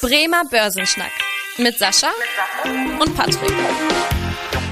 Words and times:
Bremer 0.00 0.44
Börsenschnack 0.48 1.10
mit 1.56 1.76
Sascha 1.76 2.06
und 3.00 3.16
Patrick. 3.16 3.52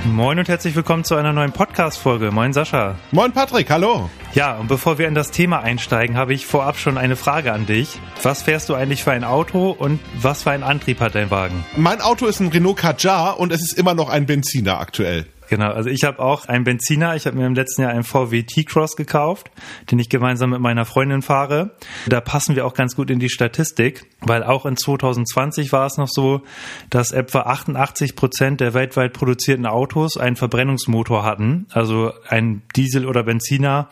Moin 0.05 0.39
und 0.39 0.49
herzlich 0.49 0.77
willkommen 0.77 1.03
zu 1.03 1.17
einer 1.17 1.33
neuen 1.33 1.51
Podcast-Folge. 1.51 2.31
Moin 2.31 2.53
Sascha. 2.53 2.95
Moin 3.11 3.33
Patrick, 3.33 3.69
hallo. 3.69 4.09
Ja, 4.35 4.57
und 4.57 4.69
bevor 4.69 4.99
wir 4.99 5.09
in 5.09 5.17
das 5.17 5.33
Thema 5.33 5.63
einsteigen, 5.63 6.17
habe 6.17 6.33
ich 6.33 6.47
vorab 6.47 6.79
schon 6.79 6.97
eine 6.97 7.17
Frage 7.17 7.53
an 7.53 7.67
dich. 7.67 7.99
Was 8.23 8.43
fährst 8.43 8.69
du 8.69 8.75
eigentlich 8.75 9.03
für 9.03 9.11
ein 9.11 9.25
Auto 9.25 9.71
und 9.71 9.99
was 10.15 10.45
für 10.45 10.53
einen 10.53 10.63
Antrieb 10.63 11.01
hat 11.01 11.17
dein 11.17 11.33
Wagen? 11.33 11.65
Mein 11.77 12.01
Auto 12.01 12.27
ist 12.27 12.39
ein 12.39 12.49
Renault 12.49 12.77
Kadjar 12.77 13.41
und 13.41 13.53
es 13.53 13.63
ist 13.63 13.73
immer 13.73 13.95
noch 13.95 14.09
ein 14.09 14.27
Benziner 14.27 14.79
aktuell. 14.79 15.27
Genau, 15.49 15.71
also 15.71 15.91
ich 15.91 16.05
habe 16.05 16.19
auch 16.19 16.47
einen 16.47 16.65
Benziner. 16.65 17.17
Ich 17.17 17.27
habe 17.27 17.37
mir 17.37 17.47
im 17.47 17.55
letzten 17.55 17.83
Jahr 17.83 17.93
einen 17.93 18.05
VW 18.05 18.43
T-Cross 18.43 18.97
gekauft, 18.97 19.51
den 19.91 19.99
ich 19.99 20.09
gemeinsam 20.09 20.51
mit 20.51 20.61
meiner 20.61 20.85
Freundin 20.85 21.23
fahre. 21.23 21.77
Da 22.07 22.21
passen 22.21 22.57
wir 22.57 22.67
auch 22.67 22.75
ganz 22.75 22.97
gut 22.97 23.11
in 23.11 23.19
die 23.19 23.31
Statistik, 23.31 24.07
weil 24.21 24.43
auch 24.43 24.67
in 24.67 24.77
2020 24.77 25.73
war 25.73 25.87
es 25.87 25.97
noch 25.97 26.09
so, 26.09 26.43
dass 26.91 27.13
etwa 27.13 27.41
88 27.41 28.17
Prozent 28.17 28.61
der 28.61 28.75
weltweit 28.75 29.13
produzierten 29.13 29.67
Autos 29.67 30.17
einen 30.17 30.37
Verbrennungsmotor 30.37 31.25
hatten, 31.25 31.67
also 31.73 32.13
ein 32.29 32.63
Diesel 32.75 33.07
oder 33.07 33.23
Benziner 33.23 33.89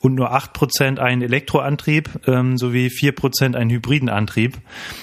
und 0.00 0.14
nur 0.14 0.34
8% 0.34 0.98
einen 0.98 1.22
Elektroantrieb 1.22 2.08
ähm, 2.26 2.56
sowie 2.56 2.86
4% 2.86 3.54
einen 3.54 3.70
hybriden 3.70 4.08
Antrieb. 4.08 4.56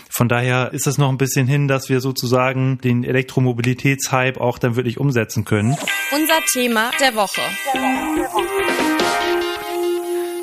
Von 0.09 0.29
daher 0.29 0.73
ist 0.73 0.87
es 0.87 0.97
noch 0.97 1.09
ein 1.09 1.17
bisschen 1.17 1.47
hin, 1.47 1.67
dass 1.67 1.89
wir 1.89 2.01
sozusagen 2.01 2.79
den 2.79 3.03
Elektromobilitätshype 3.03 4.39
auch 4.39 4.57
dann 4.57 4.75
wirklich 4.75 4.99
umsetzen 4.99 5.45
können. 5.45 5.77
Unser 6.11 6.39
Thema 6.51 6.91
der 6.99 7.15
Woche. 7.15 7.41
Der 7.73 7.81
Woche, 7.81 8.15
der 8.17 8.33
Woche 8.33 8.86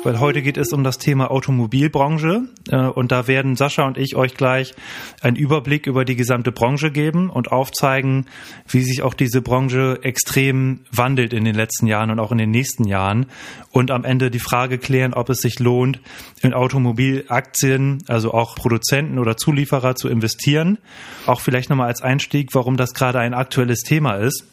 weil 0.05 0.19
heute 0.19 0.41
geht 0.41 0.57
es 0.57 0.71
um 0.71 0.83
das 0.83 0.99
Thema 0.99 1.31
Automobilbranche 1.31 2.43
äh, 2.69 2.77
und 2.77 3.11
da 3.11 3.27
werden 3.27 3.55
Sascha 3.55 3.87
und 3.87 3.97
ich 3.97 4.15
euch 4.15 4.35
gleich 4.35 4.75
einen 5.21 5.35
Überblick 5.35 5.87
über 5.87 6.05
die 6.05 6.15
gesamte 6.15 6.51
Branche 6.51 6.91
geben 6.91 7.29
und 7.29 7.51
aufzeigen, 7.51 8.27
wie 8.67 8.81
sich 8.81 9.01
auch 9.01 9.15
diese 9.15 9.41
Branche 9.41 9.99
extrem 10.03 10.81
wandelt 10.91 11.33
in 11.33 11.43
den 11.43 11.55
letzten 11.55 11.87
Jahren 11.87 12.11
und 12.11 12.19
auch 12.19 12.31
in 12.31 12.37
den 12.37 12.51
nächsten 12.51 12.85
Jahren 12.85 13.25
und 13.71 13.89
am 13.89 14.03
Ende 14.03 14.29
die 14.29 14.39
Frage 14.39 14.77
klären, 14.77 15.13
ob 15.13 15.29
es 15.29 15.39
sich 15.39 15.59
lohnt, 15.59 15.99
in 16.41 16.53
Automobilaktien, 16.53 18.03
also 18.07 18.31
auch 18.31 18.55
Produzenten 18.55 19.17
oder 19.17 19.37
Zulieferer 19.37 19.95
zu 19.95 20.07
investieren. 20.07 20.77
Auch 21.25 21.41
vielleicht 21.41 21.69
nochmal 21.69 21.87
als 21.87 22.01
Einstieg, 22.01 22.49
warum 22.53 22.77
das 22.77 22.93
gerade 22.93 23.19
ein 23.19 23.33
aktuelles 23.33 23.79
Thema 23.81 24.15
ist. 24.15 24.45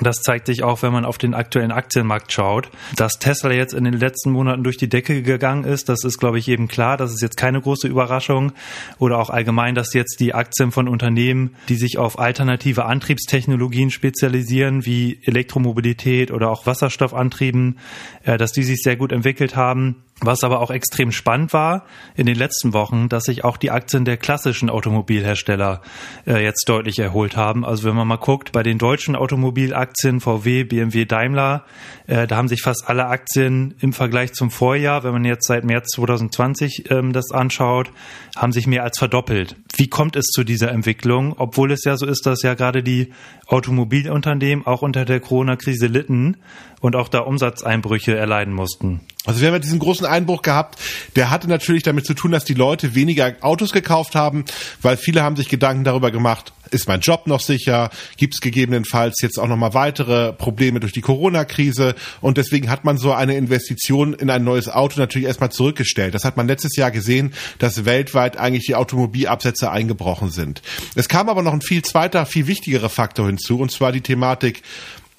Das 0.00 0.22
zeigt 0.22 0.46
sich 0.46 0.62
auch, 0.62 0.82
wenn 0.82 0.92
man 0.92 1.04
auf 1.04 1.18
den 1.18 1.34
aktuellen 1.34 1.72
Aktienmarkt 1.72 2.32
schaut. 2.32 2.70
Dass 2.94 3.18
Tesla 3.18 3.50
jetzt 3.50 3.74
in 3.74 3.84
den 3.84 3.94
letzten 3.94 4.30
Monaten 4.30 4.62
durch 4.62 4.76
die 4.76 4.88
Decke 4.88 5.22
gegangen 5.22 5.64
ist, 5.64 5.88
das 5.88 6.04
ist, 6.04 6.18
glaube 6.18 6.38
ich, 6.38 6.46
jedem 6.46 6.68
klar. 6.68 6.96
Das 6.96 7.12
ist 7.12 7.20
jetzt 7.20 7.36
keine 7.36 7.60
große 7.60 7.88
Überraschung. 7.88 8.52
Oder 8.98 9.18
auch 9.18 9.30
allgemein, 9.30 9.74
dass 9.74 9.94
jetzt 9.94 10.20
die 10.20 10.34
Aktien 10.34 10.70
von 10.70 10.88
Unternehmen, 10.88 11.56
die 11.68 11.76
sich 11.76 11.98
auf 11.98 12.18
alternative 12.18 12.84
Antriebstechnologien 12.84 13.90
spezialisieren, 13.90 14.86
wie 14.86 15.18
Elektromobilität 15.24 16.30
oder 16.30 16.50
auch 16.50 16.66
Wasserstoffantrieben, 16.66 17.78
äh, 18.22 18.38
dass 18.38 18.52
die 18.52 18.62
sich 18.62 18.82
sehr 18.82 18.96
gut 18.96 19.10
entwickelt 19.10 19.56
haben. 19.56 19.96
Was 20.20 20.42
aber 20.42 20.60
auch 20.60 20.72
extrem 20.72 21.12
spannend 21.12 21.52
war 21.52 21.84
in 22.16 22.26
den 22.26 22.34
letzten 22.34 22.72
Wochen, 22.72 23.08
dass 23.08 23.24
sich 23.24 23.44
auch 23.44 23.56
die 23.56 23.70
Aktien 23.70 24.04
der 24.04 24.16
klassischen 24.16 24.68
Automobilhersteller 24.68 25.80
äh, 26.26 26.42
jetzt 26.42 26.68
deutlich 26.68 26.98
erholt 26.98 27.36
haben. 27.36 27.64
Also 27.64 27.84
wenn 27.84 27.94
man 27.94 28.08
mal 28.08 28.16
guckt, 28.16 28.50
bei 28.50 28.64
den 28.64 28.78
deutschen 28.78 29.14
Automobilaktien 29.14 30.20
VW, 30.20 30.64
BMW, 30.64 31.04
Daimler, 31.04 31.64
äh, 32.08 32.26
da 32.26 32.36
haben 32.36 32.48
sich 32.48 32.62
fast 32.62 32.88
alle 32.88 33.06
Aktien 33.06 33.74
im 33.80 33.92
Vergleich 33.92 34.32
zum 34.32 34.50
Vorjahr, 34.50 35.04
wenn 35.04 35.12
man 35.12 35.24
jetzt 35.24 35.46
seit 35.46 35.64
März 35.64 35.90
2020 35.94 36.90
ähm, 36.90 37.12
das 37.12 37.30
anschaut, 37.30 37.92
haben 38.34 38.50
sich 38.50 38.66
mehr 38.66 38.82
als 38.82 38.98
verdoppelt. 38.98 39.54
Wie 39.76 39.88
kommt 39.88 40.16
es 40.16 40.26
zu 40.26 40.42
dieser 40.42 40.72
Entwicklung, 40.72 41.34
obwohl 41.38 41.70
es 41.70 41.84
ja 41.84 41.96
so 41.96 42.06
ist, 42.06 42.26
dass 42.26 42.42
ja 42.42 42.54
gerade 42.54 42.82
die 42.82 43.12
Automobilunternehmen 43.46 44.66
auch 44.66 44.82
unter 44.82 45.04
der 45.04 45.20
Corona-Krise 45.20 45.86
litten 45.86 46.38
und 46.80 46.96
auch 46.96 47.08
da 47.08 47.20
Umsatzeinbrüche 47.20 48.16
erleiden 48.16 48.52
mussten? 48.52 49.00
Also 49.28 49.42
wir 49.42 49.48
haben 49.48 49.56
ja 49.56 49.58
diesen 49.58 49.78
großen 49.78 50.06
Einbruch 50.06 50.40
gehabt, 50.40 50.78
der 51.14 51.28
hatte 51.28 51.48
natürlich 51.48 51.82
damit 51.82 52.06
zu 52.06 52.14
tun, 52.14 52.30
dass 52.30 52.46
die 52.46 52.54
Leute 52.54 52.94
weniger 52.94 53.34
Autos 53.42 53.72
gekauft 53.72 54.14
haben, 54.14 54.46
weil 54.80 54.96
viele 54.96 55.22
haben 55.22 55.36
sich 55.36 55.50
Gedanken 55.50 55.84
darüber 55.84 56.10
gemacht, 56.10 56.54
ist 56.70 56.88
mein 56.88 57.00
Job 57.00 57.26
noch 57.26 57.40
sicher, 57.40 57.90
gibt 58.16 58.34
es 58.34 58.40
gegebenenfalls 58.40 59.20
jetzt 59.20 59.38
auch 59.38 59.46
nochmal 59.46 59.74
weitere 59.74 60.32
Probleme 60.32 60.80
durch 60.80 60.94
die 60.94 61.02
Corona-Krise 61.02 61.94
und 62.22 62.38
deswegen 62.38 62.70
hat 62.70 62.86
man 62.86 62.96
so 62.96 63.12
eine 63.12 63.36
Investition 63.36 64.14
in 64.14 64.30
ein 64.30 64.44
neues 64.44 64.70
Auto 64.70 64.98
natürlich 64.98 65.28
erstmal 65.28 65.52
zurückgestellt. 65.52 66.14
Das 66.14 66.24
hat 66.24 66.38
man 66.38 66.48
letztes 66.48 66.76
Jahr 66.76 66.90
gesehen, 66.90 67.34
dass 67.58 67.84
weltweit 67.84 68.38
eigentlich 68.38 68.64
die 68.64 68.76
Automobilabsätze 68.76 69.70
eingebrochen 69.70 70.30
sind. 70.30 70.62
Es 70.94 71.08
kam 71.08 71.28
aber 71.28 71.42
noch 71.42 71.52
ein 71.52 71.60
viel 71.60 71.82
zweiter, 71.82 72.24
viel 72.24 72.46
wichtigerer 72.46 72.88
Faktor 72.88 73.26
hinzu 73.26 73.58
und 73.58 73.70
zwar 73.70 73.92
die 73.92 74.00
Thematik 74.00 74.62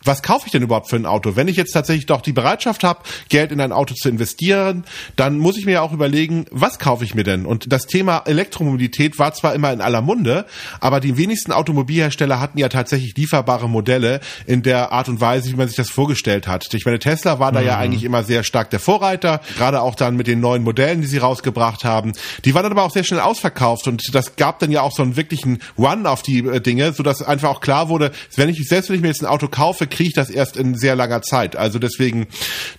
was 0.03 0.23
kaufe 0.23 0.45
ich 0.45 0.51
denn 0.51 0.63
überhaupt 0.63 0.89
für 0.89 0.95
ein 0.95 1.05
Auto? 1.05 1.35
Wenn 1.35 1.47
ich 1.47 1.57
jetzt 1.57 1.73
tatsächlich 1.73 2.05
doch 2.05 2.21
die 2.21 2.31
Bereitschaft 2.31 2.83
habe, 2.83 3.01
Geld 3.27 3.51
in 3.51 3.59
ein 3.59 3.71
Auto 3.71 3.93
zu 3.93 4.09
investieren, 4.09 4.85
dann 5.15 5.37
muss 5.37 5.57
ich 5.57 5.65
mir 5.65 5.73
ja 5.73 5.81
auch 5.81 5.91
überlegen, 5.91 6.45
was 6.51 6.79
kaufe 6.79 7.03
ich 7.03 7.15
mir 7.15 7.23
denn? 7.23 7.45
Und 7.45 7.71
das 7.71 7.85
Thema 7.85 8.23
Elektromobilität 8.25 9.19
war 9.19 9.33
zwar 9.33 9.53
immer 9.53 9.73
in 9.73 9.81
aller 9.81 10.01
Munde, 10.01 10.45
aber 10.79 10.99
die 10.99 11.17
wenigsten 11.17 11.51
Automobilhersteller 11.51 12.39
hatten 12.39 12.57
ja 12.57 12.69
tatsächlich 12.69 13.15
lieferbare 13.15 13.69
Modelle 13.69 14.21
in 14.45 14.63
der 14.63 14.91
Art 14.91 15.09
und 15.09 15.19
Weise, 15.19 15.49
wie 15.49 15.55
man 15.55 15.67
sich 15.67 15.77
das 15.77 15.89
vorgestellt 15.89 16.47
hat. 16.47 16.73
Ich 16.73 16.85
meine, 16.85 16.99
Tesla 16.99 17.39
war 17.39 17.51
da 17.51 17.59
mhm. 17.59 17.67
ja 17.67 17.77
eigentlich 17.77 18.03
immer 18.03 18.23
sehr 18.23 18.43
stark 18.43 18.69
der 18.69 18.79
Vorreiter, 18.79 19.41
gerade 19.57 19.81
auch 19.81 19.95
dann 19.95 20.15
mit 20.15 20.27
den 20.27 20.39
neuen 20.39 20.63
Modellen, 20.63 21.01
die 21.01 21.07
sie 21.07 21.17
rausgebracht 21.17 21.83
haben. 21.83 22.13
Die 22.45 22.53
waren 22.53 22.63
dann 22.63 22.71
aber 22.71 22.83
auch 22.83 22.91
sehr 22.91 23.03
schnell 23.03 23.19
ausverkauft 23.19 23.87
und 23.87 24.15
das 24.15 24.37
gab 24.37 24.59
dann 24.59 24.71
ja 24.71 24.81
auch 24.81 24.95
so 24.95 25.03
einen 25.03 25.17
wirklichen 25.17 25.59
One 25.75 26.09
auf 26.09 26.21
die 26.21 26.39
äh, 26.39 26.61
Dinge, 26.61 26.93
sodass 26.93 27.21
einfach 27.21 27.49
auch 27.49 27.61
klar 27.61 27.89
wurde, 27.89 28.11
wenn 28.35 28.49
ich 28.49 28.65
selbst 28.67 28.89
wenn 28.89 28.95
ich 28.95 29.01
mir 29.01 29.09
jetzt 29.09 29.21
ein 29.21 29.27
Auto 29.27 29.47
kaufe, 29.47 29.88
kriege 29.89 30.09
ich 30.09 30.13
das 30.13 30.29
erst 30.29 30.57
in 30.57 30.75
sehr 30.75 30.95
langer 30.95 31.21
Zeit. 31.21 31.55
Also 31.55 31.79
deswegen, 31.79 32.27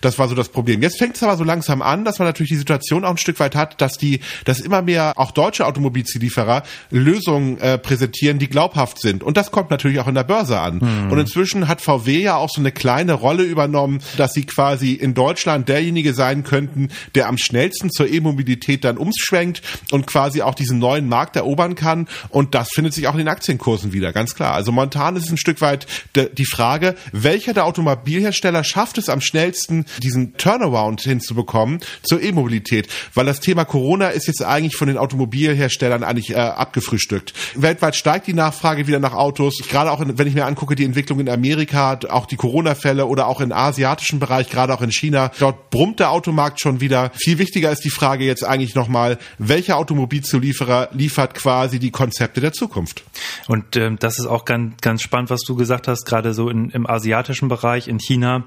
das 0.01 0.19
war 0.19 0.27
so 0.27 0.35
das 0.35 0.49
Problem. 0.49 0.81
Jetzt 0.81 0.97
fängt 0.97 1.15
es 1.15 1.23
aber 1.23 1.37
so 1.37 1.43
langsam 1.43 1.81
an, 1.81 2.05
dass 2.05 2.19
man 2.19 2.27
natürlich 2.27 2.49
die 2.49 2.57
Situation 2.57 3.05
auch 3.05 3.11
ein 3.11 3.17
Stück 3.17 3.39
weit 3.39 3.55
hat, 3.55 3.81
dass 3.81 3.97
die, 3.97 4.19
dass 4.45 4.59
immer 4.59 4.81
mehr 4.81 5.13
auch 5.17 5.31
deutsche 5.31 5.65
Automobilzulieferer 5.65 6.63
Lösungen 6.89 7.57
äh, 7.59 7.77
präsentieren, 7.77 8.39
die 8.39 8.47
glaubhaft 8.47 8.99
sind. 8.99 9.23
Und 9.23 9.37
das 9.37 9.51
kommt 9.51 9.69
natürlich 9.69 9.99
auch 9.99 10.07
in 10.07 10.15
der 10.15 10.23
Börse 10.23 10.59
an. 10.59 10.79
Mhm. 10.81 11.11
Und 11.11 11.19
inzwischen 11.19 11.67
hat 11.67 11.81
VW 11.81 12.21
ja 12.21 12.35
auch 12.35 12.49
so 12.49 12.61
eine 12.61 12.71
kleine 12.71 13.13
Rolle 13.13 13.43
übernommen, 13.43 14.01
dass 14.17 14.33
sie 14.33 14.45
quasi 14.45 14.93
in 14.93 15.13
Deutschland 15.13 15.69
derjenige 15.69 16.13
sein 16.13 16.43
könnten, 16.43 16.89
der 17.15 17.27
am 17.27 17.37
schnellsten 17.37 17.89
zur 17.91 18.09
E-Mobilität 18.09 18.83
dann 18.83 18.97
umschwenkt 18.97 19.61
und 19.91 20.07
quasi 20.07 20.41
auch 20.41 20.55
diesen 20.55 20.79
neuen 20.79 21.07
Markt 21.07 21.35
erobern 21.35 21.75
kann. 21.75 22.07
Und 22.29 22.55
das 22.55 22.69
findet 22.73 22.93
sich 22.93 23.07
auch 23.07 23.13
in 23.13 23.19
den 23.19 23.27
Aktienkursen 23.27 23.93
wieder, 23.93 24.13
ganz 24.13 24.35
klar. 24.35 24.53
Also 24.53 24.71
momentan 24.71 25.15
ist 25.15 25.25
es 25.25 25.31
ein 25.31 25.37
Stück 25.37 25.61
weit 25.61 25.87
die 26.15 26.45
Frage, 26.45 26.95
welcher 27.11 27.53
der 27.53 27.65
Automobilhersteller 27.65 28.63
schafft 28.63 28.97
es 28.97 29.09
am 29.09 29.21
schnellsten, 29.21 29.85
diesen 30.01 30.37
Turnaround 30.37 31.01
hinzubekommen 31.01 31.79
zur 32.03 32.21
E-Mobilität? 32.21 32.87
Weil 33.13 33.25
das 33.25 33.39
Thema 33.39 33.65
Corona 33.65 34.09
ist 34.09 34.27
jetzt 34.27 34.43
eigentlich 34.43 34.75
von 34.75 34.87
den 34.87 34.97
Automobilherstellern 34.97 36.03
eigentlich 36.03 36.31
äh, 36.31 36.35
abgefrühstückt. 36.35 37.33
Weltweit 37.55 37.95
steigt 37.95 38.27
die 38.27 38.33
Nachfrage 38.33 38.87
wieder 38.87 38.99
nach 38.99 39.13
Autos. 39.13 39.57
Gerade 39.69 39.91
auch, 39.91 40.01
in, 40.01 40.17
wenn 40.17 40.27
ich 40.27 40.33
mir 40.33 40.45
angucke, 40.45 40.75
die 40.75 40.85
Entwicklung 40.85 41.19
in 41.19 41.29
Amerika, 41.29 41.99
auch 42.09 42.25
die 42.25 42.35
Corona-Fälle 42.35 43.05
oder 43.05 43.27
auch 43.27 43.41
im 43.41 43.51
asiatischen 43.51 44.19
Bereich, 44.19 44.49
gerade 44.49 44.73
auch 44.73 44.81
in 44.81 44.91
China, 44.91 45.31
dort 45.39 45.69
brummt 45.69 45.99
der 45.99 46.11
Automarkt 46.11 46.61
schon 46.61 46.81
wieder. 46.81 47.11
Viel 47.15 47.37
wichtiger 47.37 47.71
ist 47.71 47.83
die 47.83 47.89
Frage 47.89 48.25
jetzt 48.25 48.43
eigentlich 48.43 48.75
nochmal, 48.75 49.17
welcher 49.37 49.77
Automobilzulieferer 49.77 50.89
liefert 50.93 51.33
quasi 51.33 51.79
die 51.79 51.91
Konzepte 51.91 52.41
der 52.41 52.53
Zukunft? 52.53 53.03
Und 53.47 53.75
ähm, 53.75 53.97
das 53.99 54.19
ist 54.19 54.25
auch 54.25 54.45
ganz, 54.45 54.79
ganz 54.81 55.01
spannend, 55.01 55.29
was 55.29 55.41
du 55.41 55.55
gesagt 55.55 55.87
hast, 55.87 56.05
gerade 56.05 56.33
so 56.33 56.49
in, 56.49 56.69
im 56.69 56.85
asiatischen 56.91 57.47
Bereich 57.47 57.87
in 57.87 57.99
China. 57.99 58.43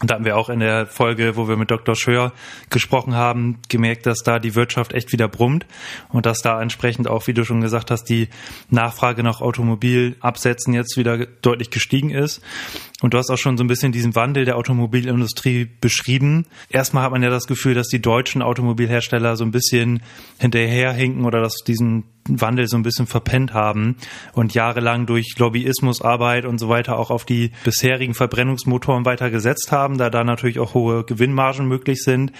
Da 0.00 0.14
hatten 0.14 0.24
wir 0.24 0.36
auch 0.36 0.48
in 0.48 0.60
der 0.60 0.86
Folge, 0.86 1.34
wo 1.34 1.48
wir 1.48 1.56
mit 1.56 1.72
Dr. 1.72 1.96
Schör 1.96 2.32
gesprochen 2.70 3.16
haben, 3.16 3.58
gemerkt, 3.68 4.06
dass 4.06 4.22
da 4.22 4.38
die 4.38 4.54
Wirtschaft 4.54 4.92
echt 4.92 5.10
wieder 5.10 5.26
brummt 5.26 5.66
und 6.10 6.24
dass 6.24 6.40
da 6.40 6.62
entsprechend 6.62 7.08
auch, 7.08 7.26
wie 7.26 7.34
du 7.34 7.44
schon 7.44 7.60
gesagt 7.60 7.90
hast, 7.90 8.04
die 8.04 8.28
Nachfrage 8.70 9.24
nach 9.24 9.40
Automobilabsätzen 9.40 10.72
jetzt 10.72 10.96
wieder 10.96 11.26
deutlich 11.26 11.70
gestiegen 11.70 12.10
ist. 12.10 12.40
Und 13.00 13.12
du 13.12 13.18
hast 13.18 13.28
auch 13.28 13.38
schon 13.38 13.56
so 13.56 13.64
ein 13.64 13.66
bisschen 13.66 13.90
diesen 13.90 14.14
Wandel 14.14 14.44
der 14.44 14.56
Automobilindustrie 14.56 15.68
beschrieben. 15.80 16.46
Erstmal 16.68 17.02
hat 17.02 17.10
man 17.10 17.24
ja 17.24 17.30
das 17.30 17.48
Gefühl, 17.48 17.74
dass 17.74 17.88
die 17.88 18.00
deutschen 18.00 18.40
Automobilhersteller 18.40 19.34
so 19.34 19.44
ein 19.44 19.50
bisschen 19.50 20.02
hinterherhinken 20.38 21.24
oder 21.24 21.40
dass 21.40 21.56
diesen 21.66 22.04
Wandel 22.28 22.68
so 22.68 22.76
ein 22.76 22.82
bisschen 22.82 23.06
verpennt 23.06 23.54
haben 23.54 23.96
und 24.32 24.54
jahrelang 24.54 25.06
durch 25.06 25.34
Lobbyismusarbeit 25.38 26.44
und 26.44 26.58
so 26.58 26.68
weiter 26.68 26.98
auch 26.98 27.10
auf 27.10 27.24
die 27.24 27.50
bisherigen 27.64 28.14
Verbrennungsmotoren 28.14 29.04
weiter 29.04 29.30
gesetzt 29.30 29.72
haben, 29.72 29.98
da 29.98 30.10
da 30.10 30.24
natürlich 30.24 30.58
auch 30.58 30.74
hohe 30.74 31.04
Gewinnmargen 31.04 31.66
möglich 31.66 32.02
sind. 32.02 32.32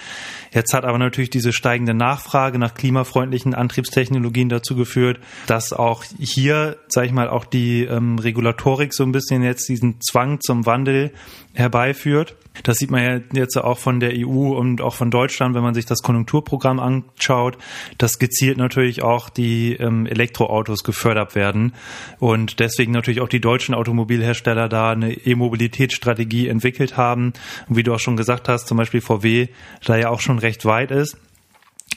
Jetzt 0.51 0.73
hat 0.73 0.85
aber 0.85 0.97
natürlich 0.97 1.29
diese 1.29 1.53
steigende 1.53 1.93
Nachfrage 1.93 2.59
nach 2.59 2.73
klimafreundlichen 2.73 3.53
Antriebstechnologien 3.53 4.49
dazu 4.49 4.75
geführt, 4.75 5.19
dass 5.47 5.73
auch 5.73 6.03
hier, 6.19 6.77
sage 6.87 7.07
ich 7.07 7.13
mal, 7.13 7.29
auch 7.29 7.45
die 7.45 7.83
ähm, 7.83 8.19
Regulatorik 8.19 8.93
so 8.93 9.03
ein 9.03 9.11
bisschen 9.11 9.43
jetzt 9.43 9.67
diesen 9.69 9.99
Zwang 10.01 10.39
zum 10.41 10.65
Wandel 10.65 11.11
herbeiführt. 11.53 12.35
Das 12.63 12.77
sieht 12.77 12.91
man 12.91 13.03
ja 13.03 13.19
jetzt 13.33 13.57
auch 13.57 13.77
von 13.77 13.99
der 13.99 14.13
EU 14.15 14.55
und 14.57 14.81
auch 14.81 14.95
von 14.95 15.11
Deutschland, 15.11 15.55
wenn 15.55 15.63
man 15.63 15.73
sich 15.73 15.85
das 15.85 16.01
Konjunkturprogramm 16.01 16.79
anschaut, 16.79 17.57
dass 17.97 18.19
gezielt 18.19 18.57
natürlich 18.57 19.03
auch 19.03 19.29
die 19.29 19.73
ähm, 19.73 20.05
Elektroautos 20.05 20.83
gefördert 20.83 21.35
werden 21.35 21.73
und 22.19 22.59
deswegen 22.59 22.91
natürlich 22.91 23.21
auch 23.21 23.29
die 23.29 23.41
deutschen 23.41 23.75
Automobilhersteller 23.75 24.69
da 24.69 24.91
eine 24.91 25.13
E-Mobilitätsstrategie 25.13 26.47
entwickelt 26.47 26.97
haben. 26.97 27.33
Und 27.67 27.77
wie 27.77 27.83
du 27.83 27.93
auch 27.93 27.99
schon 27.99 28.17
gesagt 28.17 28.49
hast, 28.49 28.67
zum 28.67 28.77
Beispiel 28.77 29.01
VW 29.01 29.47
da 29.85 29.97
ja 29.97 30.09
auch 30.09 30.21
schon 30.21 30.39
recht 30.39 30.65
weit 30.65 30.91
ist. 30.91 31.17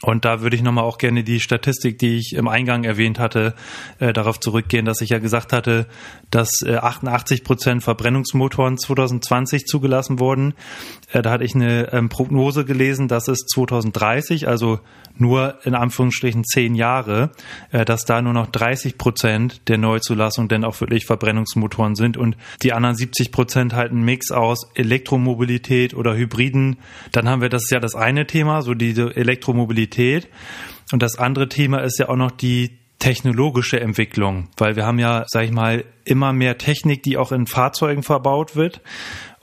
Und 0.00 0.24
da 0.24 0.40
würde 0.40 0.56
ich 0.56 0.62
nochmal 0.62 0.84
auch 0.84 0.98
gerne 0.98 1.22
die 1.22 1.38
Statistik, 1.38 1.98
die 1.98 2.16
ich 2.16 2.32
im 2.34 2.48
Eingang 2.48 2.82
erwähnt 2.82 3.20
hatte, 3.20 3.54
äh, 4.00 4.12
darauf 4.12 4.40
zurückgehen, 4.40 4.84
dass 4.84 5.00
ich 5.00 5.10
ja 5.10 5.18
gesagt 5.18 5.52
hatte, 5.52 5.86
dass 6.30 6.62
äh, 6.62 6.76
88 6.76 7.44
Prozent 7.44 7.84
Verbrennungsmotoren 7.84 8.78
2020 8.78 9.66
zugelassen 9.66 10.18
wurden. 10.18 10.54
Äh, 11.12 11.22
da 11.22 11.30
hatte 11.30 11.44
ich 11.44 11.54
eine 11.54 11.92
ähm, 11.92 12.08
Prognose 12.08 12.64
gelesen, 12.64 13.06
dass 13.06 13.28
es 13.28 13.46
2030, 13.46 14.48
also 14.48 14.80
nur 15.16 15.58
in 15.64 15.74
Anführungsstrichen 15.74 16.42
zehn 16.42 16.74
Jahre, 16.74 17.30
äh, 17.70 17.84
dass 17.84 18.04
da 18.04 18.22
nur 18.22 18.32
noch 18.32 18.48
30 18.48 18.98
Prozent 18.98 19.68
der 19.68 19.78
Neuzulassung 19.78 20.48
denn 20.48 20.64
auch 20.64 20.80
wirklich 20.80 21.06
Verbrennungsmotoren 21.06 21.94
sind 21.94 22.16
und 22.16 22.36
die 22.62 22.72
anderen 22.72 22.96
70 22.96 23.30
Prozent 23.30 23.74
halt 23.74 23.92
ein 23.92 24.02
Mix 24.02 24.32
aus 24.32 24.68
Elektromobilität 24.74 25.94
oder 25.94 26.16
Hybriden. 26.16 26.78
Dann 27.12 27.28
haben 27.28 27.40
wir, 27.40 27.50
das 27.50 27.70
ja 27.70 27.78
das 27.78 27.94
eine 27.94 28.26
Thema, 28.26 28.62
so 28.62 28.74
diese 28.74 29.14
Elektromobilität. 29.14 29.81
Und 30.92 31.02
das 31.02 31.18
andere 31.18 31.48
Thema 31.48 31.78
ist 31.78 31.98
ja 31.98 32.08
auch 32.08 32.16
noch 32.16 32.30
die 32.30 32.78
technologische 32.98 33.80
Entwicklung, 33.80 34.48
weil 34.58 34.76
wir 34.76 34.86
haben 34.86 35.00
ja, 35.00 35.24
sag 35.26 35.44
ich 35.44 35.50
mal, 35.50 35.84
immer 36.04 36.32
mehr 36.32 36.56
Technik, 36.58 37.02
die 37.02 37.16
auch 37.16 37.32
in 37.32 37.46
Fahrzeugen 37.46 38.04
verbaut 38.04 38.54
wird. 38.54 38.80